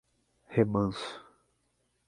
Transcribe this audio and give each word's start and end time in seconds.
Remanso 0.55 1.05